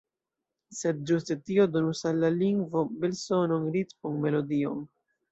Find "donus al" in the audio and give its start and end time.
1.75-2.17